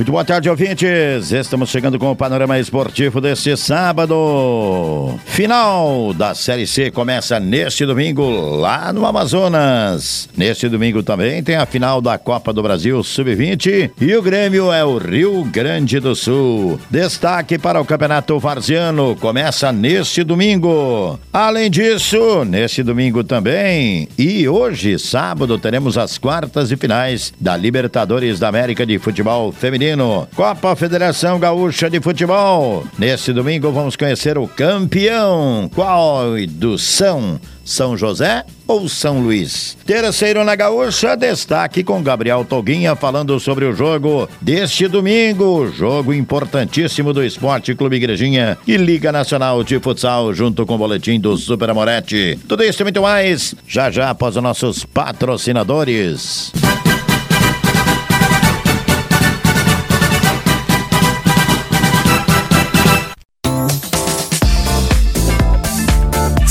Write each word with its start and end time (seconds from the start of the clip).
Muito 0.00 0.12
boa 0.12 0.24
tarde, 0.24 0.48
ouvintes. 0.48 1.30
Estamos 1.30 1.68
chegando 1.68 1.98
com 1.98 2.10
o 2.10 2.16
panorama 2.16 2.58
esportivo 2.58 3.20
deste 3.20 3.54
sábado. 3.54 5.14
Final 5.26 6.14
da 6.14 6.34
Série 6.34 6.66
C 6.66 6.90
começa 6.90 7.38
neste 7.38 7.84
domingo 7.84 8.26
lá 8.56 8.94
no 8.94 9.04
Amazonas. 9.04 10.26
Neste 10.34 10.70
domingo 10.70 11.02
também 11.02 11.42
tem 11.42 11.56
a 11.56 11.66
final 11.66 12.00
da 12.00 12.16
Copa 12.16 12.50
do 12.50 12.62
Brasil 12.62 13.02
Sub-20 13.02 13.90
e 14.00 14.16
o 14.16 14.22
Grêmio 14.22 14.72
é 14.72 14.82
o 14.82 14.96
Rio 14.96 15.44
Grande 15.44 16.00
do 16.00 16.14
Sul. 16.16 16.80
Destaque 16.88 17.58
para 17.58 17.78
o 17.78 17.84
Campeonato 17.84 18.38
Varziano 18.38 19.14
começa 19.16 19.70
neste 19.70 20.24
domingo. 20.24 21.20
Além 21.30 21.70
disso, 21.70 22.42
neste 22.46 22.82
domingo 22.82 23.22
também 23.22 24.08
e 24.16 24.48
hoje, 24.48 24.98
sábado, 24.98 25.58
teremos 25.58 25.98
as 25.98 26.16
quartas 26.16 26.72
e 26.72 26.76
finais 26.78 27.34
da 27.38 27.54
Libertadores 27.54 28.38
da 28.38 28.48
América 28.48 28.86
de 28.86 28.98
Futebol 28.98 29.52
Feminino 29.52 29.89
Copa 30.36 30.76
Federação 30.76 31.38
Gaúcha 31.38 31.90
de 31.90 32.00
Futebol. 32.00 32.84
Neste 32.98 33.32
domingo 33.32 33.72
vamos 33.72 33.96
conhecer 33.96 34.38
o 34.38 34.46
campeão. 34.46 35.70
Qual 35.74 36.34
do 36.48 36.78
São? 36.78 37.40
São 37.70 37.96
José 37.96 38.44
ou 38.66 38.88
São 38.88 39.20
Luís? 39.20 39.76
Terceiro 39.86 40.42
na 40.44 40.56
Gaúcha, 40.56 41.16
destaque 41.16 41.84
com 41.84 42.02
Gabriel 42.02 42.44
Toguinha 42.44 42.96
falando 42.96 43.38
sobre 43.38 43.64
o 43.64 43.72
jogo 43.72 44.28
deste 44.40 44.88
domingo. 44.88 45.70
Jogo 45.70 46.12
importantíssimo 46.12 47.12
do 47.12 47.24
Esporte 47.24 47.74
Clube 47.74 47.96
Igrejinha 47.96 48.58
e 48.66 48.76
Liga 48.76 49.12
Nacional 49.12 49.62
de 49.62 49.78
Futsal, 49.78 50.34
junto 50.34 50.66
com 50.66 50.74
o 50.74 50.78
boletim 50.78 51.20
do 51.20 51.36
Super 51.36 51.70
Amorete. 51.70 52.38
Tudo 52.48 52.64
isso 52.64 52.82
e 52.82 52.84
muito 52.84 53.02
mais, 53.02 53.54
já 53.68 53.88
já 53.88 54.10
após 54.10 54.36
os 54.36 54.42
nossos 54.42 54.84
patrocinadores. 54.84 56.52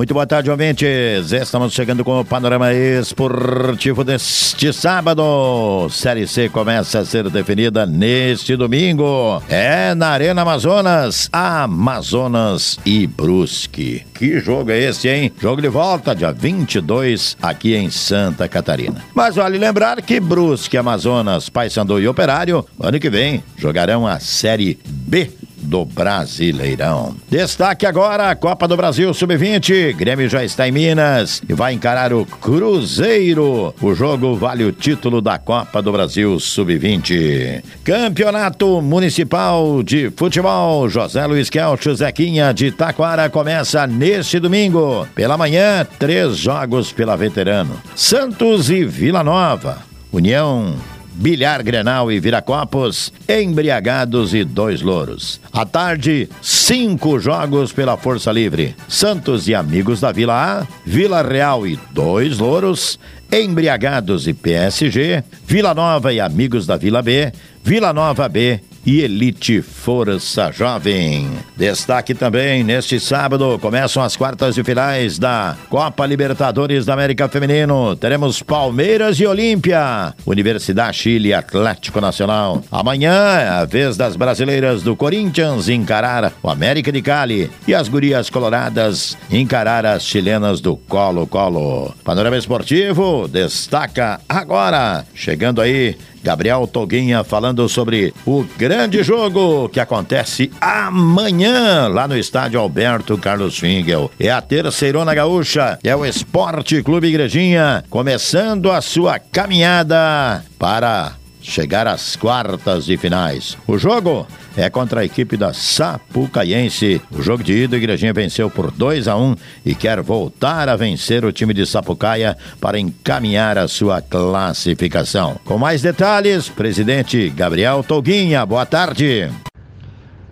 Muito 0.00 0.14
boa 0.14 0.26
tarde, 0.26 0.50
ouvintes. 0.50 1.30
Estamos 1.30 1.74
chegando 1.74 2.02
com 2.02 2.20
o 2.20 2.24
panorama 2.24 2.72
esportivo 2.72 4.02
deste 4.02 4.72
sábado. 4.72 5.90
Série 5.90 6.26
C 6.26 6.48
começa 6.48 7.00
a 7.00 7.04
ser 7.04 7.28
definida 7.28 7.84
neste 7.84 8.56
domingo. 8.56 9.42
É 9.46 9.94
na 9.94 10.08
Arena 10.08 10.40
Amazonas, 10.40 11.28
Amazonas 11.30 12.78
e 12.86 13.06
Brusque. 13.06 14.02
Que 14.14 14.40
jogo 14.40 14.70
é 14.70 14.78
esse, 14.78 15.06
hein? 15.06 15.30
Jogo 15.38 15.60
de 15.60 15.68
volta, 15.68 16.14
dia 16.14 16.32
22, 16.32 17.36
aqui 17.42 17.74
em 17.74 17.90
Santa 17.90 18.48
Catarina. 18.48 19.04
Mas 19.14 19.36
vale 19.36 19.58
lembrar 19.58 20.00
que 20.00 20.18
Brusque, 20.18 20.78
Amazonas, 20.78 21.50
Paysandu 21.50 22.00
e 22.00 22.08
Operário, 22.08 22.64
ano 22.80 22.98
que 22.98 23.10
vem, 23.10 23.44
jogarão 23.58 24.06
a 24.06 24.18
Série 24.18 24.78
B 24.86 25.30
do 25.60 25.84
Brasileirão. 25.84 27.14
Destaque 27.28 27.86
agora 27.86 28.34
Copa 28.34 28.66
do 28.66 28.76
Brasil 28.76 29.12
Sub-20. 29.12 29.94
Grêmio 29.94 30.28
já 30.28 30.44
está 30.44 30.68
em 30.68 30.72
Minas 30.72 31.42
e 31.48 31.52
vai 31.52 31.72
encarar 31.72 32.12
o 32.12 32.24
Cruzeiro. 32.24 33.74
O 33.80 33.94
jogo 33.94 34.34
vale 34.36 34.64
o 34.64 34.72
título 34.72 35.20
da 35.20 35.38
Copa 35.38 35.80
do 35.82 35.92
Brasil 35.92 36.38
Sub-20. 36.38 37.62
Campeonato 37.84 38.80
Municipal 38.80 39.82
de 39.82 40.10
Futebol. 40.16 40.88
José 40.88 41.26
Luiz 41.26 41.50
Kelcho 41.50 41.94
Zequinha 41.94 42.52
de 42.52 42.72
Taquara 42.72 43.28
começa 43.28 43.86
neste 43.86 44.38
domingo. 44.38 45.06
Pela 45.14 45.36
manhã, 45.36 45.86
três 45.98 46.36
jogos 46.36 46.92
pela 46.92 47.16
veterano. 47.16 47.80
Santos 47.94 48.70
e 48.70 48.84
Vila 48.84 49.22
Nova. 49.22 49.78
União 50.12 50.74
Bilhar 51.12 51.62
Grenal 51.62 52.10
e 52.10 52.18
Viracopos, 52.20 53.12
embriagados 53.28 54.32
e 54.34 54.44
dois 54.44 54.80
louros. 54.80 55.40
À 55.52 55.64
tarde, 55.64 56.28
cinco 56.40 57.18
jogos 57.18 57.72
pela 57.72 57.96
Força 57.96 58.32
Livre. 58.32 58.74
Santos 58.88 59.48
e 59.48 59.54
Amigos 59.54 60.00
da 60.00 60.12
Vila 60.12 60.60
A, 60.60 60.66
Vila 60.84 61.22
Real 61.22 61.66
e 61.66 61.78
dois 61.92 62.38
louros, 62.38 62.98
embriagados 63.32 64.26
e 64.26 64.32
PSG, 64.32 65.22
Vila 65.46 65.74
Nova 65.74 66.12
e 66.12 66.20
Amigos 66.20 66.66
da 66.66 66.76
Vila 66.76 67.02
B, 67.02 67.32
Vila 67.62 67.92
Nova 67.92 68.28
B 68.28 68.60
e 68.84 69.00
Elite 69.00 69.62
Força 69.62 70.50
Jovem. 70.52 71.28
Destaque 71.56 72.14
também 72.14 72.64
neste 72.64 72.98
sábado 72.98 73.58
começam 73.58 74.02
as 74.02 74.16
quartas 74.16 74.54
de 74.54 74.64
finais 74.64 75.18
da 75.18 75.56
Copa 75.68 76.06
Libertadores 76.06 76.86
da 76.86 76.94
América 76.94 77.28
Feminino. 77.28 77.94
Teremos 77.96 78.42
Palmeiras 78.42 79.18
e 79.20 79.26
Olímpia, 79.26 80.14
Universidade 80.26 80.96
Chile 80.96 81.34
Atlético 81.34 82.00
Nacional. 82.00 82.62
Amanhã 82.70 83.12
é 83.38 83.48
a 83.48 83.64
vez 83.64 83.96
das 83.96 84.16
brasileiras 84.16 84.82
do 84.82 84.96
Corinthians 84.96 85.68
encarar 85.68 86.32
o 86.42 86.50
América 86.50 86.90
de 86.92 87.02
Cali 87.02 87.50
e 87.66 87.74
as 87.74 87.88
gurias 87.88 88.30
coloradas 88.30 89.16
encarar 89.30 89.86
as 89.86 90.02
chilenas 90.04 90.60
do 90.60 90.76
Colo-Colo. 90.76 91.94
Panorama 92.04 92.36
Esportivo 92.36 93.28
destaca 93.28 94.20
agora, 94.28 95.04
chegando 95.14 95.60
aí 95.60 95.96
Gabriel 96.22 96.66
Toguinha 96.66 97.24
falando 97.24 97.68
sobre 97.68 98.12
o 98.26 98.44
grande 98.56 99.02
jogo 99.02 99.68
que 99.68 99.80
acontece 99.80 100.50
amanhã 100.60 101.88
lá 101.88 102.06
no 102.06 102.16
estádio 102.16 102.60
Alberto 102.60 103.16
Carlos 103.18 103.58
Fingel. 103.58 104.10
É 104.18 104.30
a 104.30 104.40
terceirona 104.40 105.14
gaúcha, 105.14 105.78
é 105.82 105.94
o 105.94 106.04
Esporte 106.04 106.82
Clube 106.82 107.08
Igrejinha 107.08 107.84
começando 107.88 108.70
a 108.70 108.80
sua 108.80 109.18
caminhada 109.18 110.44
para 110.58 111.19
chegar 111.40 111.86
às 111.86 112.16
quartas 112.16 112.84
de 112.84 112.96
finais. 112.96 113.56
O 113.66 113.78
jogo 113.78 114.26
é 114.56 114.68
contra 114.68 115.00
a 115.00 115.04
equipe 115.04 115.36
da 115.36 115.52
Sapucaiense. 115.52 117.00
O 117.10 117.22
jogo 117.22 117.42
de 117.42 117.64
ida, 117.64 117.76
Igrejinha 117.76 118.12
venceu 118.12 118.50
por 118.50 118.70
2 118.70 119.08
a 119.08 119.16
1 119.16 119.22
um 119.22 119.36
e 119.64 119.74
quer 119.74 120.00
voltar 120.02 120.68
a 120.68 120.76
vencer 120.76 121.24
o 121.24 121.32
time 121.32 121.54
de 121.54 121.64
Sapucaia 121.66 122.36
para 122.60 122.78
encaminhar 122.78 123.58
a 123.58 123.68
sua 123.68 124.02
classificação. 124.02 125.38
Com 125.44 125.58
mais 125.58 125.82
detalhes, 125.82 126.48
presidente 126.48 127.30
Gabriel 127.30 127.82
Toguinha, 127.82 128.44
boa 128.44 128.66
tarde. 128.66 129.30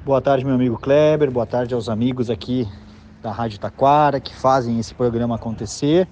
Boa 0.04 0.20
tarde, 0.20 0.44
meu 0.44 0.54
amigo 0.54 0.78
Kleber, 0.78 1.30
boa 1.30 1.46
tarde 1.46 1.74
aos 1.74 1.88
amigos 1.88 2.30
aqui 2.30 2.66
da 3.22 3.30
Rádio 3.30 3.58
Taquara 3.58 4.20
que 4.20 4.34
fazem 4.34 4.78
esse 4.78 4.94
programa 4.94 5.34
acontecer. 5.34 6.08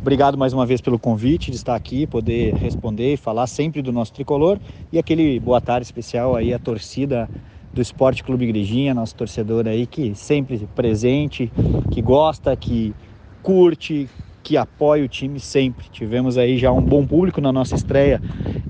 Obrigado 0.00 0.38
mais 0.38 0.52
uma 0.52 0.64
vez 0.64 0.80
pelo 0.80 0.98
convite 0.98 1.50
de 1.50 1.56
estar 1.56 1.74
aqui, 1.74 2.06
poder 2.06 2.54
responder 2.54 3.14
e 3.14 3.16
falar 3.16 3.46
sempre 3.46 3.82
do 3.82 3.90
nosso 3.90 4.12
tricolor 4.12 4.58
e 4.92 4.98
aquele 4.98 5.40
boa 5.40 5.60
tarde 5.60 5.84
especial 5.84 6.36
aí 6.36 6.54
à 6.54 6.58
torcida 6.58 7.28
do 7.74 7.82
Esporte 7.82 8.22
Clube 8.22 8.44
Igrejinha, 8.44 8.94
nosso 8.94 9.14
torcedor 9.14 9.66
aí 9.66 9.86
que 9.86 10.14
sempre 10.14 10.68
presente, 10.74 11.52
que 11.90 12.00
gosta, 12.00 12.56
que 12.56 12.94
curte, 13.42 14.08
que 14.42 14.56
apoia 14.56 15.04
o 15.04 15.08
time 15.08 15.40
sempre. 15.40 15.88
Tivemos 15.90 16.38
aí 16.38 16.56
já 16.56 16.70
um 16.70 16.80
bom 16.80 17.04
público 17.04 17.40
na 17.40 17.50
nossa 17.50 17.74
estreia 17.74 18.22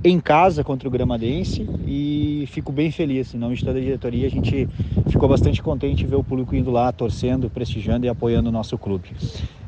em 0.03 0.19
casa 0.19 0.65
contra 0.65 0.89
o 0.89 0.91
Gramadense 0.91 1.69
e 1.87 2.45
fico 2.49 2.73
bem 2.73 2.91
feliz. 2.91 3.35
Em 3.35 3.39
nome 3.39 3.57
de 3.57 3.65
toda 3.65 3.79
a 3.79 3.83
diretoria, 3.83 4.27
a 4.27 4.31
gente 4.31 4.67
ficou 5.09 5.29
bastante 5.29 5.63
contente 5.63 5.99
de 5.99 6.07
ver 6.07 6.17
o 6.17 6.25
público 6.25 6.57
indo 6.57 6.71
lá, 6.71 6.91
torcendo, 6.93 7.51
prestigiando 7.51 8.07
e 8.07 8.09
apoiando 8.09 8.49
o 8.49 8.53
nosso 8.53 8.79
clube. 8.79 9.11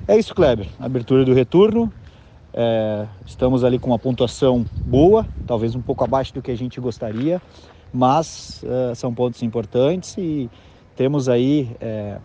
É 0.08 0.16
isso, 0.16 0.34
Kleber. 0.34 0.66
Abertura 0.80 1.22
do 1.22 1.34
retorno. 1.34 1.92
É, 2.54 3.06
estamos 3.26 3.62
ali 3.62 3.78
com 3.78 3.88
uma 3.90 3.98
pontuação 3.98 4.64
boa, 4.86 5.26
talvez 5.46 5.74
um 5.74 5.82
pouco 5.82 6.02
abaixo 6.02 6.32
do 6.32 6.40
que 6.40 6.50
a 6.50 6.56
gente 6.56 6.80
gostaria, 6.80 7.42
mas 7.92 8.64
é, 8.64 8.94
são 8.94 9.12
pontos 9.12 9.42
importantes 9.42 10.16
e 10.16 10.48
temos 10.96 11.28
aí 11.28 11.76
é, 11.78 12.16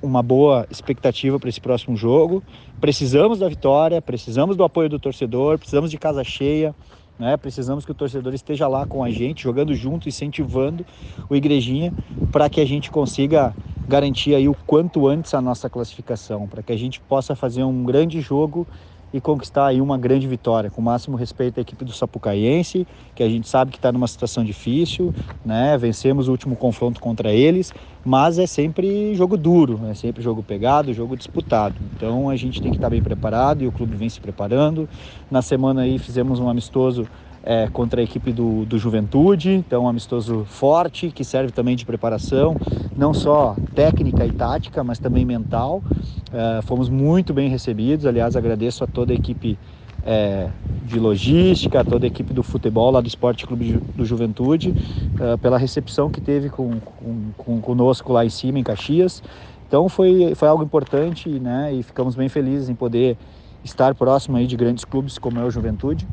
uma 0.00 0.22
boa 0.22 0.64
expectativa 0.70 1.40
para 1.40 1.48
esse 1.48 1.60
próximo 1.60 1.96
jogo. 1.96 2.40
Precisamos 2.80 3.40
da 3.40 3.48
vitória, 3.48 4.00
precisamos 4.00 4.56
do 4.56 4.62
apoio 4.62 4.88
do 4.88 5.00
torcedor, 5.00 5.58
precisamos 5.58 5.90
de 5.90 5.98
casa 5.98 6.22
cheia. 6.22 6.72
Né? 7.18 7.36
Precisamos 7.36 7.84
que 7.84 7.90
o 7.90 7.94
torcedor 7.94 8.32
esteja 8.32 8.68
lá 8.68 8.86
com 8.86 9.02
a 9.02 9.10
gente, 9.10 9.42
jogando 9.42 9.74
junto, 9.74 10.08
incentivando 10.08 10.86
o 11.28 11.34
Igrejinha, 11.34 11.92
para 12.30 12.48
que 12.48 12.60
a 12.60 12.64
gente 12.64 12.90
consiga 12.90 13.54
garantir 13.88 14.34
aí 14.34 14.48
o 14.48 14.54
quanto 14.66 15.08
antes 15.08 15.34
a 15.34 15.40
nossa 15.40 15.68
classificação, 15.68 16.46
para 16.46 16.62
que 16.62 16.72
a 16.72 16.76
gente 16.76 17.00
possa 17.00 17.34
fazer 17.34 17.64
um 17.64 17.84
grande 17.84 18.20
jogo 18.20 18.66
e 19.12 19.20
conquistar 19.20 19.66
aí 19.66 19.80
uma 19.80 19.96
grande 19.96 20.26
vitória, 20.26 20.70
com 20.70 20.80
o 20.80 20.84
máximo 20.84 21.16
respeito 21.16 21.58
à 21.58 21.62
equipe 21.62 21.84
do 21.84 21.92
Sapucaiense, 21.92 22.86
que 23.14 23.22
a 23.22 23.28
gente 23.28 23.48
sabe 23.48 23.70
que 23.70 23.78
está 23.78 23.90
numa 23.90 24.06
situação 24.06 24.44
difícil, 24.44 25.14
né? 25.44 25.76
Vencemos 25.78 26.28
o 26.28 26.30
último 26.30 26.56
confronto 26.56 27.00
contra 27.00 27.32
eles, 27.32 27.72
mas 28.04 28.38
é 28.38 28.46
sempre 28.46 29.14
jogo 29.14 29.36
duro, 29.36 29.80
é 29.86 29.94
sempre 29.94 30.22
jogo 30.22 30.42
pegado, 30.42 30.92
jogo 30.92 31.16
disputado. 31.16 31.80
Então 31.96 32.28
a 32.28 32.36
gente 32.36 32.60
tem 32.60 32.70
que 32.70 32.76
estar 32.76 32.86
tá 32.86 32.90
bem 32.90 33.02
preparado 33.02 33.62
e 33.62 33.66
o 33.66 33.72
clube 33.72 33.96
vem 33.96 34.08
se 34.08 34.20
preparando. 34.20 34.88
Na 35.30 35.42
semana 35.42 35.82
aí 35.82 35.98
fizemos 35.98 36.38
um 36.38 36.48
amistoso 36.48 37.08
é, 37.48 37.66
contra 37.72 38.02
a 38.02 38.04
equipe 38.04 38.30
do, 38.30 38.66
do 38.66 38.78
Juventude, 38.78 39.52
então 39.52 39.84
um 39.84 39.88
amistoso 39.88 40.44
forte 40.44 41.08
que 41.08 41.24
serve 41.24 41.50
também 41.50 41.74
de 41.74 41.86
preparação, 41.86 42.54
não 42.94 43.14
só 43.14 43.56
técnica 43.74 44.26
e 44.26 44.30
tática, 44.30 44.84
mas 44.84 44.98
também 44.98 45.24
mental. 45.24 45.82
É, 46.30 46.60
fomos 46.60 46.90
muito 46.90 47.32
bem 47.32 47.48
recebidos, 47.48 48.04
aliás, 48.04 48.36
agradeço 48.36 48.84
a 48.84 48.86
toda 48.86 49.14
a 49.14 49.16
equipe 49.16 49.58
é, 50.04 50.50
de 50.84 51.00
logística, 51.00 51.82
toda 51.82 52.04
a 52.04 52.08
equipe 52.08 52.34
do 52.34 52.42
futebol 52.42 52.90
lá 52.90 53.00
do 53.00 53.08
Esporte 53.08 53.46
Clube 53.46 53.80
do 53.96 54.04
Juventude, 54.04 54.74
é, 55.18 55.38
pela 55.38 55.56
recepção 55.56 56.10
que 56.10 56.20
teve 56.20 56.50
com, 56.50 56.78
com, 56.80 57.30
com, 57.34 57.60
conosco 57.62 58.12
lá 58.12 58.26
em 58.26 58.30
cima, 58.30 58.58
em 58.58 58.62
Caxias. 58.62 59.22
Então 59.66 59.88
foi, 59.88 60.34
foi 60.34 60.48
algo 60.48 60.62
importante 60.62 61.30
né, 61.30 61.72
e 61.72 61.82
ficamos 61.82 62.14
bem 62.14 62.28
felizes 62.28 62.68
em 62.68 62.74
poder 62.74 63.16
estar 63.64 63.94
próximo 63.94 64.36
aí 64.36 64.46
de 64.46 64.54
grandes 64.54 64.84
clubes 64.84 65.16
como 65.16 65.40
é 65.40 65.44
o 65.44 65.50
Juventude 65.50 66.06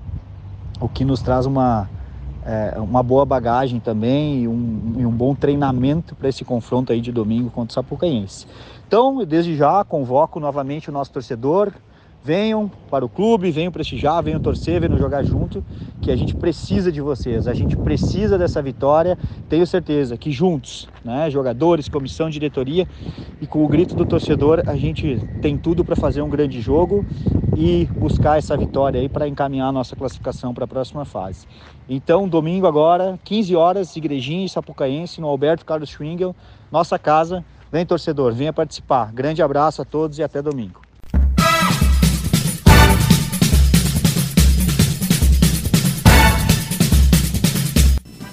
o 0.79 0.89
que 0.89 1.05
nos 1.05 1.21
traz 1.21 1.45
uma, 1.45 1.89
é, 2.45 2.79
uma 2.79 3.01
boa 3.01 3.25
bagagem 3.25 3.79
também 3.79 4.43
e 4.43 4.47
um, 4.47 4.95
e 4.97 5.05
um 5.05 5.11
bom 5.11 5.33
treinamento 5.33 6.15
para 6.15 6.29
esse 6.29 6.43
confronto 6.43 6.91
aí 6.91 7.01
de 7.01 7.11
domingo 7.11 7.49
contra 7.49 7.71
o 7.71 7.73
Sapucaense. 7.73 8.45
Então, 8.87 9.23
desde 9.25 9.55
já, 9.55 9.83
convoco 9.83 10.39
novamente 10.39 10.89
o 10.89 10.93
nosso 10.93 11.11
torcedor, 11.11 11.73
venham 12.25 12.71
para 12.89 13.05
o 13.05 13.09
clube, 13.09 13.51
venham 13.51 13.71
prestigiar, 13.71 14.23
venham 14.23 14.39
torcer, 14.39 14.81
venham 14.81 14.97
jogar 14.97 15.23
junto, 15.23 15.63
que 16.01 16.09
a 16.09 16.15
gente 16.15 16.35
precisa 16.35 16.91
de 16.91 16.99
vocês, 16.99 17.47
a 17.47 17.53
gente 17.53 17.77
precisa 17.77 18.35
dessa 18.35 18.63
vitória. 18.63 19.15
Tenho 19.47 19.67
certeza 19.67 20.17
que 20.17 20.31
juntos, 20.31 20.89
né, 21.03 21.29
jogadores, 21.29 21.87
comissão, 21.87 22.27
diretoria 22.27 22.87
e 23.39 23.45
com 23.45 23.63
o 23.63 23.67
grito 23.67 23.93
do 23.93 24.07
torcedor, 24.07 24.63
a 24.65 24.75
gente 24.75 25.21
tem 25.39 25.55
tudo 25.55 25.85
para 25.85 25.95
fazer 25.95 26.23
um 26.23 26.29
grande 26.29 26.59
jogo 26.61 27.05
e 27.55 27.85
buscar 27.95 28.39
essa 28.39 28.57
vitória 28.57 28.99
aí 28.99 29.07
para 29.07 29.27
encaminhar 29.27 29.69
a 29.69 29.71
nossa 29.71 29.95
classificação 29.95 30.51
para 30.51 30.65
a 30.65 30.67
próxima 30.67 31.05
fase. 31.05 31.45
Então, 31.87 32.27
domingo 32.27 32.65
agora, 32.65 33.19
15 33.23 33.55
horas, 33.55 33.95
Igrejinha 33.95 34.47
e 34.47 34.49
Sapucaense, 34.49 35.21
no 35.21 35.27
Alberto 35.27 35.63
Carlos 35.63 35.89
Schwingel, 35.89 36.35
nossa 36.71 36.97
casa. 36.97 37.45
Vem 37.71 37.85
torcedor, 37.85 38.33
venha 38.33 38.53
participar. 38.53 39.11
Grande 39.11 39.43
abraço 39.43 39.81
a 39.81 39.85
todos 39.85 40.17
e 40.17 40.23
até 40.23 40.41
domingo. 40.41 40.84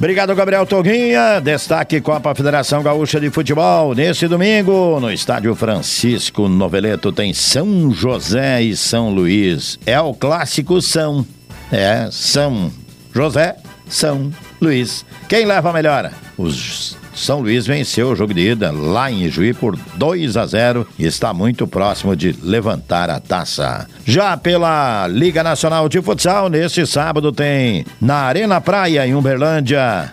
Obrigado, 0.02 0.34
Gabriel 0.34 0.66
Toguinha. 0.66 1.40
Destaque 1.40 2.00
Copa 2.00 2.34
Federação 2.34 2.82
Gaúcha 2.82 3.20
de 3.20 3.30
Futebol. 3.30 3.94
Nesse 3.94 4.26
domingo, 4.26 4.98
no 4.98 5.12
estádio 5.12 5.54
Francisco 5.54 6.48
Noveleto, 6.48 7.12
tem 7.12 7.32
São 7.32 7.88
José 7.92 8.60
e 8.62 8.76
São 8.76 9.10
Luís. 9.10 9.78
É 9.86 10.00
o 10.00 10.12
clássico 10.12 10.82
São. 10.82 11.24
É, 11.70 12.08
São 12.10 12.72
José, 13.14 13.54
São 13.86 14.32
Luís. 14.60 15.06
Quem 15.28 15.46
leva 15.46 15.70
a 15.70 15.72
melhor? 15.72 16.10
Os 16.36 16.96
são 17.14 17.40
Luís 17.40 17.66
venceu 17.66 18.10
o 18.10 18.16
jogo 18.16 18.32
de 18.32 18.50
ida 18.50 18.70
lá 18.70 19.10
em 19.10 19.28
Juí 19.28 19.52
por 19.52 19.76
2 19.94 20.36
a 20.36 20.46
0 20.46 20.86
e 20.98 21.04
está 21.04 21.32
muito 21.32 21.66
próximo 21.66 22.16
de 22.16 22.34
levantar 22.42 23.10
a 23.10 23.20
taça. 23.20 23.86
Já 24.04 24.36
pela 24.36 25.06
Liga 25.08 25.42
Nacional 25.42 25.88
de 25.88 26.00
Futsal, 26.00 26.48
neste 26.48 26.86
sábado 26.86 27.32
tem 27.32 27.84
na 28.00 28.16
Arena 28.16 28.60
Praia 28.60 29.06
em 29.06 29.14
Uberlândia, 29.14 30.12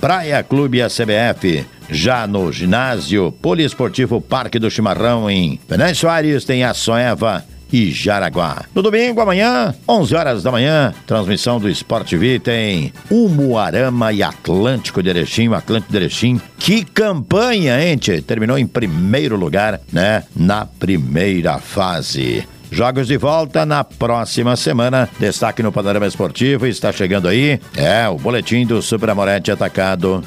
Praia 0.00 0.42
Clube 0.42 0.82
a 0.82 0.88
CBF. 0.88 1.64
Já 1.90 2.26
no 2.26 2.50
ginásio 2.50 3.30
Poliesportivo 3.30 4.20
Parque 4.20 4.58
do 4.58 4.70
Chimarrão 4.70 5.28
em 5.28 5.60
Venâncio 5.68 5.96
Soares 5.96 6.44
tem 6.44 6.64
a 6.64 6.72
Soeva 6.72 7.44
e 7.74 7.90
Jaraguá. 7.90 8.66
No 8.72 8.82
domingo, 8.82 9.20
amanhã, 9.20 9.74
11 9.88 10.14
horas 10.14 10.42
da 10.44 10.52
manhã, 10.52 10.94
transmissão 11.08 11.58
do 11.58 11.68
Sport 11.68 12.08
TV 12.08 12.38
tem 12.38 12.92
Umuarama 13.10 14.12
e 14.12 14.22
Atlântico 14.22 15.02
de 15.02 15.10
Erechim, 15.10 15.52
Atlântico 15.52 15.90
de 15.90 15.98
Erechim. 15.98 16.40
Que 16.56 16.84
campanha, 16.84 17.84
hein, 17.84 17.96
tchê? 17.96 18.20
Terminou 18.20 18.56
em 18.56 18.64
primeiro 18.64 19.36
lugar, 19.36 19.80
né? 19.92 20.22
Na 20.36 20.64
primeira 20.64 21.58
fase. 21.58 22.46
Jogos 22.70 23.08
de 23.08 23.16
volta 23.16 23.66
na 23.66 23.82
próxima 23.82 24.54
semana. 24.54 25.08
Destaque 25.18 25.60
no 25.60 25.72
Panorama 25.72 26.06
Esportivo. 26.06 26.68
Está 26.68 26.92
chegando 26.92 27.26
aí. 27.26 27.58
É, 27.76 28.08
o 28.08 28.16
boletim 28.16 28.64
do 28.64 28.80
Super 28.80 29.10
Amorete 29.10 29.50
Atacado. 29.50 30.22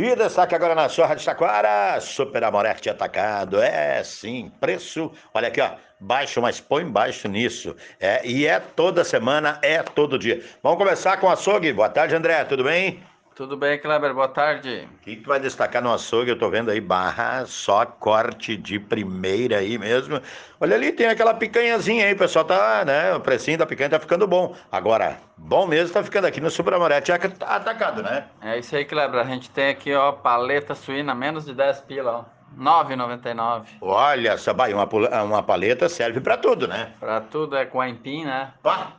E 0.00 0.14
destaque 0.14 0.54
agora 0.54 0.76
na 0.76 0.88
sua 0.88 1.08
Rádio 1.08 1.24
Taquara, 1.24 2.00
Super 2.00 2.44
Amorete 2.44 2.88
Atacado. 2.88 3.60
É, 3.60 4.00
sim, 4.04 4.48
preço. 4.60 5.10
Olha 5.34 5.48
aqui, 5.48 5.60
ó 5.60 5.72
baixo, 5.98 6.40
mas 6.40 6.60
põe 6.60 6.88
baixo 6.88 7.26
nisso. 7.26 7.74
É, 7.98 8.24
e 8.24 8.46
é 8.46 8.60
toda 8.60 9.02
semana, 9.02 9.58
é 9.60 9.82
todo 9.82 10.16
dia. 10.16 10.40
Vamos 10.62 10.78
começar 10.78 11.16
com 11.16 11.28
açougue. 11.28 11.72
Boa 11.72 11.88
tarde, 11.88 12.14
André, 12.14 12.44
tudo 12.44 12.62
bem? 12.62 13.02
Tudo 13.38 13.56
bem, 13.56 13.78
Kleber, 13.78 14.12
boa 14.12 14.26
tarde. 14.26 14.88
O 14.96 14.98
que, 14.98 15.14
que 15.14 15.28
vai 15.28 15.38
destacar 15.38 15.80
no 15.80 15.92
açougue? 15.92 16.28
Eu 16.28 16.36
tô 16.36 16.50
vendo 16.50 16.72
aí 16.72 16.80
barra, 16.80 17.46
só 17.46 17.86
corte 17.86 18.56
de 18.56 18.80
primeira 18.80 19.58
aí 19.58 19.78
mesmo. 19.78 20.20
Olha 20.58 20.74
ali, 20.74 20.90
tem 20.90 21.06
aquela 21.06 21.32
picanhazinha 21.32 22.06
aí, 22.06 22.14
o 22.14 22.18
pessoal 22.18 22.44
tá, 22.44 22.84
né, 22.84 23.14
o 23.14 23.20
precinho 23.20 23.56
da 23.56 23.64
picanha 23.64 23.90
tá 23.90 24.00
ficando 24.00 24.26
bom. 24.26 24.56
Agora, 24.72 25.18
bom 25.36 25.68
mesmo 25.68 25.94
tá 25.94 26.02
ficando 26.02 26.26
aqui 26.26 26.40
no 26.40 26.50
Super 26.50 26.74
Amorete 26.74 27.12
atacado, 27.12 28.02
né? 28.02 28.26
É 28.42 28.58
isso 28.58 28.74
aí, 28.74 28.84
Kleber, 28.84 29.20
a 29.20 29.24
gente 29.24 29.48
tem 29.50 29.68
aqui, 29.68 29.94
ó, 29.94 30.10
paleta 30.10 30.74
suína, 30.74 31.14
menos 31.14 31.44
de 31.44 31.54
10 31.54 31.82
pila, 31.82 32.26
ó. 32.26 32.38
9,99. 32.60 33.66
Olha, 33.80 34.36
Sabai, 34.36 34.74
uma, 34.74 34.88
uma 35.22 35.44
paleta 35.44 35.88
serve 35.88 36.20
para 36.20 36.36
tudo, 36.36 36.66
né? 36.66 36.90
Para 36.98 37.20
tudo, 37.20 37.56
é 37.56 37.64
com 37.64 37.84
empim, 37.84 38.24
né? 38.24 38.52
Pá. 38.60 38.94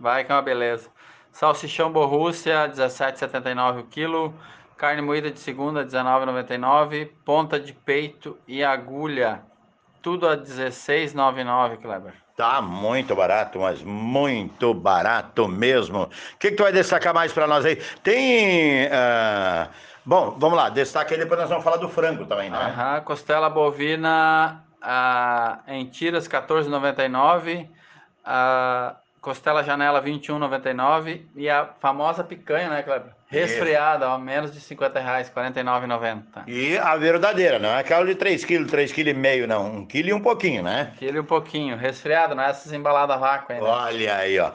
Vai 0.00 0.24
que 0.24 0.32
é 0.32 0.34
uma 0.34 0.40
beleza. 0.40 0.88
Salsichão 1.32 1.90
Borrússia, 1.90 2.68
17,79 2.68 3.80
o 3.80 3.84
quilo. 3.84 4.34
Carne 4.76 5.02
moída 5.02 5.30
de 5.30 5.38
segunda, 5.40 5.84
19,99. 5.84 7.10
Ponta 7.24 7.58
de 7.58 7.72
peito 7.72 8.38
e 8.46 8.62
agulha, 8.62 9.42
tudo 10.00 10.28
a 10.28 10.36
16,99, 10.36 11.78
Kleber. 11.78 12.14
Tá 12.36 12.60
muito 12.62 13.14
barato, 13.14 13.58
mas 13.60 13.82
muito 13.82 14.72
barato 14.72 15.48
mesmo. 15.48 16.04
O 16.04 16.08
que, 16.38 16.50
que 16.50 16.56
tu 16.56 16.62
vai 16.62 16.72
destacar 16.72 17.14
mais 17.14 17.32
para 17.32 17.46
nós 17.46 17.64
aí? 17.64 17.76
Tem... 18.02 18.86
Uh 18.86 19.92
Bom, 20.04 20.34
vamos 20.36 20.56
lá, 20.56 20.68
destaque 20.68 21.14
aí, 21.14 21.20
depois 21.20 21.38
nós 21.38 21.48
vamos 21.48 21.62
falar 21.62 21.76
do 21.76 21.88
frango 21.88 22.26
também, 22.26 22.50
né? 22.50 22.58
Aham, 22.58 23.00
costela 23.02 23.48
bovina 23.48 24.64
ah, 24.80 25.60
em 25.68 25.86
tiras 25.86 26.26
14,99, 26.26 27.68
ah, 28.24 28.96
costela 29.22 29.62
janela 29.62 30.02
21,99 30.02 31.22
e 31.36 31.48
a 31.48 31.70
famosa 31.80 32.24
picanha, 32.24 32.68
né, 32.68 32.82
Kleber? 32.82 33.12
Resfriada, 33.28 34.10
ó, 34.10 34.18
menos 34.18 34.52
de 34.52 34.60
50 34.60 35.00
reais, 35.00 35.30
49,90. 35.30 36.44
E 36.48 36.76
a 36.76 36.96
verdadeira, 36.96 37.58
não 37.58 37.70
é 37.70 37.78
aquela 37.78 38.04
de 38.04 38.16
3 38.16 38.44
kg, 38.44 38.66
3 38.66 38.92
kg 38.92 39.08
e 39.08 39.14
meio, 39.14 39.46
não. 39.46 39.76
1 39.76 39.86
kg 39.86 40.08
e 40.08 40.12
um 40.12 40.20
pouquinho, 40.20 40.62
né? 40.62 40.92
1 40.96 40.98
kg 40.98 41.14
e 41.14 41.20
um 41.20 41.24
pouquinho, 41.24 41.76
resfriada, 41.76 42.34
não 42.34 42.42
é 42.42 42.50
essas 42.50 42.72
embaladas 42.72 43.18
vácuo 43.18 43.52
ainda. 43.52 43.64
Olha 43.64 44.16
aí, 44.16 44.38
ó. 44.38 44.50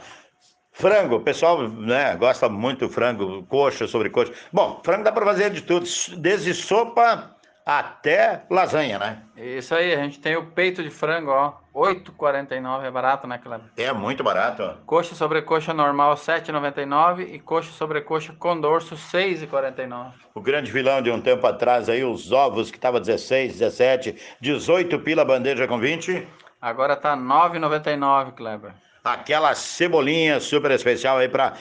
Frango, 0.74 1.16
o 1.16 1.22
pessoal 1.22 1.68
né, 1.68 2.16
gosta 2.18 2.48
muito 2.48 2.86
do 2.86 2.94
frango, 2.94 3.44
coxa 3.48 3.88
sobre 3.88 4.12
coxa. 4.12 4.32
Bom, 4.54 4.80
frango 4.84 5.06
dá 5.06 5.12
para 5.12 5.26
fazer 5.26 5.50
de 5.50 5.62
tudo, 5.62 5.88
desde 6.18 6.54
sopa 6.54 7.36
até 7.68 8.44
lasanha, 8.50 8.98
né? 8.98 9.24
Isso 9.36 9.76
aí, 9.76 9.94
a 9.94 9.98
gente 9.98 10.22
tem 10.22 10.38
o 10.38 10.46
peito 10.46 10.82
de 10.82 10.90
frango, 10.90 11.32
ó, 11.32 11.54
8,49, 11.76 12.86
é 12.86 12.90
barato, 12.90 13.28
né, 13.28 13.38
Cleber? 13.38 13.68
É 13.76 13.92
muito 13.92 14.24
barato. 14.24 14.78
Coxa 14.86 15.14
sobre 15.14 15.42
coxa 15.42 15.74
normal, 15.74 16.16
7,99 16.16 17.28
e 17.34 17.40
coxa 17.40 17.70
sobre 17.74 18.00
coxa 18.00 18.34
com 18.40 18.60
dorso, 18.60 18.96
6,49. 18.96 20.14
O 20.34 20.40
grande 20.40 20.72
vilão 20.72 21.02
de 21.02 21.12
um 21.12 21.20
tempo 21.20 21.46
atrás 21.46 21.90
aí, 21.90 22.06
os 22.06 22.32
ovos 22.32 22.72
que 22.72 22.80
tava 22.80 23.02
16, 23.02 23.60
17, 23.60 24.16
18 24.40 25.00
pila 25.00 25.26
bandeja 25.26 25.68
com 25.68 25.78
20. 25.78 26.26
Agora 26.62 26.96
tá 26.96 27.18
9,99, 27.18 28.32
Kleber. 28.32 28.87
Aquela 29.14 29.54
cebolinha 29.56 30.40
super 30.40 30.72
especial 30.72 31.18
aí 31.18 31.30
para 31.30 31.54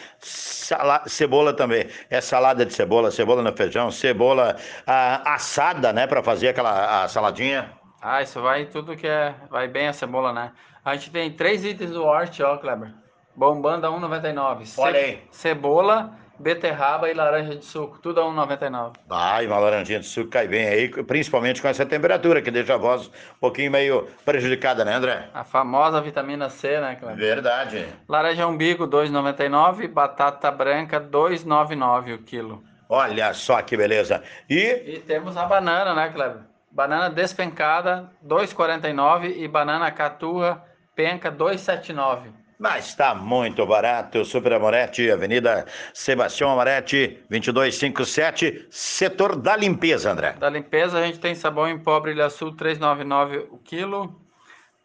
cebola 1.07 1.53
também. 1.53 1.87
É 2.11 2.21
salada 2.21 2.65
de 2.65 2.73
cebola, 2.73 3.11
cebola 3.11 3.43
no 3.43 3.57
feijão, 3.57 3.91
cebola 3.91 4.57
ah, 4.87 5.35
assada, 5.35 5.93
né, 5.93 6.07
para 6.07 6.23
fazer 6.23 6.49
aquela 6.49 7.07
saladinha. 7.09 7.73
Ah, 8.03 8.23
isso 8.23 8.41
vai 8.41 8.67
tudo 8.67 8.97
que 8.97 9.07
é, 9.07 9.35
vai 9.51 9.69
bem 9.69 9.89
a 9.89 9.93
cebola, 9.93 10.33
né? 10.33 10.53
A 10.85 10.95
gente 10.95 11.11
tem 11.11 11.31
três 11.33 11.65
itens 11.65 11.91
do 11.91 12.05
Hort, 12.05 12.41
ó, 12.41 12.57
Kleber. 12.59 12.93
Bombanda 13.35 13.89
1,99. 13.89 14.75
Olha 14.79 14.99
aí. 14.99 15.23
Cebola, 15.31 16.17
beterraba 16.39 17.11
e 17.11 17.15
laranja 17.15 17.57
de 17.57 17.65
suco, 17.65 17.99
tudo 17.99 18.21
a 18.21 18.25
1,99. 18.25 18.93
Ah, 19.11 19.43
e 19.43 19.47
uma 19.47 19.59
laranjinha 19.59 20.01
de 20.01 20.07
suco 20.07 20.31
cai 20.31 20.47
bem 20.47 20.67
aí, 20.67 20.89
principalmente 21.05 21.63
com 21.63 21.69
essa 21.69 21.87
temperatura, 21.87 22.43
que 22.43 22.51
deixa 22.51 22.75
a 22.75 22.77
voz 22.77 23.09
um 23.09 23.41
pouquinho 23.41 23.71
meio 23.71 24.07
prejudicada, 24.25 24.85
né, 24.85 24.95
André? 24.95 25.29
A 25.35 25.45
famosa 25.45 26.01
vitamina 26.01 26.49
C, 26.49 26.81
né, 26.81 26.97
Cleber? 26.97 27.17
Verdade. 27.17 27.87
Laranja 28.09 28.47
umbigo, 28.47 28.87
2,99. 28.87 29.89
Batata 29.89 30.51
branca, 30.51 31.01
2,99 31.01 32.15
o 32.15 32.19
quilo. 32.19 32.65
Olha 32.89 33.35
só 33.35 33.61
que 33.63 33.77
beleza. 33.77 34.23
E... 34.49 34.61
E 34.87 35.03
temos 35.07 35.37
a 35.37 35.45
banana, 35.45 35.95
né, 35.95 36.09
Cleber? 36.11 36.43
Banana 36.71 37.09
despencada, 37.09 38.11
2,49 38.25 39.35
e 39.37 39.49
banana 39.49 39.91
caturra 39.91 40.63
penca, 40.95 41.31
2,79. 41.31 42.46
Mas 42.59 42.89
está 42.89 43.15
muito 43.15 43.67
barato. 43.67 44.25
Super 44.25 44.55
Amoretti, 44.55 45.11
Avenida 45.11 45.67
Sebastião 45.93 46.51
Amoretti, 46.51 47.23
2257, 47.29 48.67
setor 48.71 49.37
da 49.37 49.57
limpeza, 49.57 50.11
André. 50.11 50.33
Da 50.33 50.49
limpeza, 50.49 50.99
a 50.99 51.03
gente 51.07 51.19
tem 51.19 51.35
sabão 51.35 51.69
em 51.69 51.79
pó 51.79 52.01
Brilha 52.01 52.31
Sul, 52.31 52.53
3,99 52.53 53.47
o 53.51 53.59
quilo. 53.59 54.21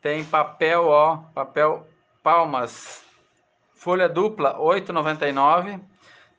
Tem 0.02 0.24
papel, 0.24 0.88
ó, 0.88 1.18
papel 1.34 1.88
Palmas, 2.24 3.04
folha 3.74 4.08
dupla, 4.08 4.58
8,99. 4.60 5.80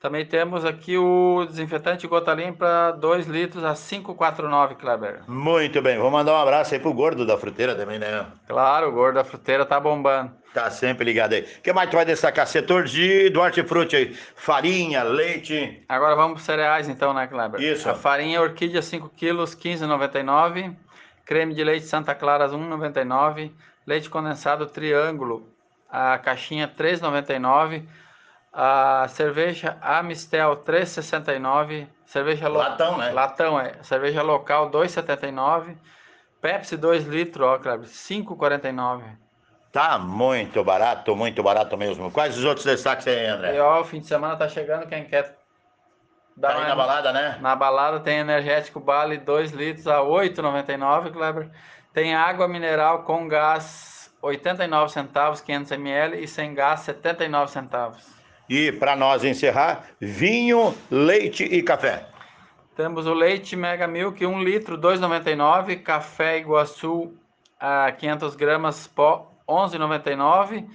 Também 0.02 0.26
temos 0.26 0.64
aqui 0.64 0.98
o 0.98 1.44
desinfetante 1.46 2.08
gota 2.08 2.34
limpa, 2.34 2.90
2 2.98 3.28
litros 3.28 3.62
a 3.62 3.74
5,49, 3.74 4.74
Kleber. 4.74 5.20
Muito 5.28 5.80
bem, 5.80 5.96
vou 5.96 6.10
mandar 6.10 6.32
um 6.32 6.42
abraço 6.42 6.74
aí 6.74 6.80
pro 6.80 6.92
gordo 6.92 7.24
da 7.24 7.38
fruteira 7.38 7.76
também, 7.76 8.00
né? 8.00 8.26
Claro, 8.48 8.88
o 8.88 8.92
gordo 8.92 9.14
da 9.14 9.24
fruteira 9.24 9.64
tá 9.64 9.78
bombando. 9.78 10.32
Tá 10.52 10.68
sempre 10.72 11.04
ligado 11.04 11.34
aí. 11.34 11.42
O 11.42 11.62
que 11.62 11.72
mais 11.72 11.88
tu 11.88 11.94
vai 11.94 12.04
destacar? 12.04 12.48
Setor 12.48 12.82
de 12.82 13.30
Duarte 13.30 13.62
Frute 13.62 13.94
aí. 13.94 14.12
Farinha, 14.34 15.04
leite. 15.04 15.84
Agora 15.88 16.16
vamos 16.16 16.32
para 16.32 16.42
cereais 16.46 16.88
então, 16.88 17.14
né, 17.14 17.28
Kleber? 17.28 17.60
Isso. 17.60 17.88
A 17.88 17.94
farinha 17.94 18.42
orquídea 18.42 18.82
5 18.82 19.08
quilos, 19.10 19.54
15,99. 19.54 20.74
Creme 21.24 21.54
de 21.54 21.62
leite 21.62 21.86
Santa 21.86 22.12
Clara 22.12 22.48
1,99. 22.48 23.52
Leite 23.86 24.10
condensado 24.10 24.66
Triângulo, 24.66 25.48
a 25.88 26.18
caixinha 26.18 26.66
3,99 26.66 27.84
a 28.52 29.06
cerveja 29.08 29.78
Amistel 29.80 30.56
3,69. 30.58 31.86
Cerveja 32.04 32.48
Latão, 32.48 32.98
né? 32.98 33.10
Latão, 33.10 33.58
é. 33.58 33.82
Cerveja 33.82 34.22
local 34.22 34.70
2,79. 34.70 35.76
Pepsi 36.40 36.76
2 36.76 37.06
litros, 37.06 37.46
ó, 37.46 37.58
Kleber, 37.58 37.88
5,49. 37.88 39.02
Tá 39.70 39.98
muito 39.98 40.62
barato, 40.62 41.16
muito 41.16 41.42
barato 41.42 41.78
mesmo. 41.78 42.10
Quais 42.10 42.36
os 42.36 42.44
outros 42.44 42.66
destaques 42.66 43.06
aí, 43.06 43.26
André? 43.26 43.56
E 43.56 43.60
ó, 43.60 43.80
o 43.80 43.84
fim 43.84 44.00
de 44.00 44.06
semana 44.06 44.36
tá 44.36 44.46
chegando, 44.48 44.86
quem 44.86 45.04
quer 45.04 45.38
dar 46.36 46.52
tá 46.52 46.58
aí 46.58 46.68
na 46.68 46.76
balada, 46.76 47.12
né? 47.12 47.38
Na 47.40 47.56
balada 47.56 48.00
tem 48.00 48.18
energético 48.18 48.80
Bale 48.80 49.16
2 49.16 49.52
litros 49.52 49.86
a 49.86 50.00
8,99, 50.00 51.12
Kleber. 51.12 51.48
Tem 51.94 52.14
água 52.14 52.46
mineral 52.46 53.04
com 53.04 53.26
gás 53.26 54.12
89 54.20 54.92
centavos, 54.92 55.40
500 55.40 55.72
ml 55.72 56.22
e 56.22 56.28
sem 56.28 56.52
gás 56.52 56.80
79 56.80 57.50
centavos. 57.50 58.21
E 58.48 58.72
para 58.72 58.96
nós 58.96 59.24
encerrar, 59.24 59.86
vinho, 60.00 60.74
leite 60.90 61.44
e 61.44 61.62
café. 61.62 62.06
Temos 62.74 63.06
o 63.06 63.14
leite 63.14 63.54
Mega 63.54 63.86
Milk, 63.86 64.24
1 64.24 64.42
litro, 64.42 64.78
2,99. 64.78 65.82
Café 65.82 66.38
Iguaçu, 66.38 67.12
a 67.60 67.92
500 67.92 68.34
gramas, 68.34 68.86
pó, 68.86 69.30
11,99. 69.48 70.66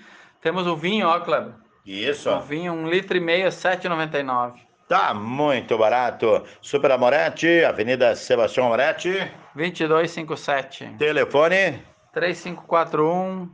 Temos 0.41 0.67
o 0.67 0.75
vinho, 0.75 1.07
ó, 1.07 1.19
Kleber. 1.19 1.53
Isso. 1.85 2.29
O 2.29 2.39
vinho, 2.41 2.73
1 2.73 2.89
litro 2.89 3.17
e 3.17 3.19
meio, 3.19 3.47
7,99. 3.47 4.53
Tá 4.87 5.13
muito 5.13 5.77
barato. 5.77 6.43
Super 6.61 6.91
Amoretti, 6.91 7.63
Avenida 7.65 8.15
Sebastião 8.15 8.67
Amoretti. 8.67 9.11
2257. 9.53 10.95
Telefone? 10.97 11.83
3541 12.13 13.49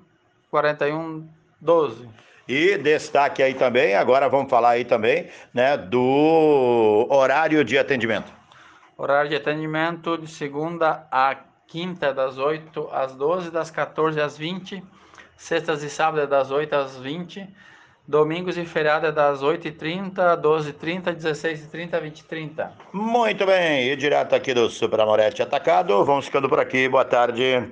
4112. 0.52 2.10
E 2.48 2.78
destaque 2.78 3.42
aí 3.42 3.54
também, 3.54 3.96
agora 3.96 4.28
vamos 4.28 4.50
falar 4.50 4.72
aí 4.72 4.84
também, 4.84 5.30
né, 5.54 5.78
do 5.78 7.08
horário 7.10 7.64
de 7.64 7.78
atendimento. 7.78 8.32
Horário 8.98 9.30
de 9.30 9.36
atendimento 9.36 10.18
de 10.18 10.28
segunda 10.28 11.08
a 11.10 11.36
quinta, 11.68 12.14
das 12.14 12.38
8 12.38 12.90
às 12.92 13.16
12, 13.16 13.50
das 13.50 13.72
14 13.72 14.20
às 14.20 14.38
20, 14.38 14.84
sextas 15.38 15.84
e 15.84 15.90
sábados 15.90 16.30
das 16.30 16.52
8 16.52 16.74
às 16.76 16.98
20, 16.98 17.48
domingos 18.08 18.58
e 18.58 18.66
feriado 18.66 19.12
das 19.12 19.42
8h30, 19.42 20.40
12h30, 20.42 21.16
16h30, 21.16 21.92
20h30. 22.02 22.70
Muito 22.92 23.46
bem, 23.46 23.90
e 23.90 23.96
direto 23.96 24.36
aqui 24.36 24.54
do 24.54 24.70
Super 24.70 25.00
Amorete 25.00 25.42
Atacado, 25.42 26.04
vamos 26.04 26.26
ficando 26.26 26.50
por 26.50 26.60
aqui, 26.60 26.90
boa 26.90 27.06
tarde. 27.06 27.72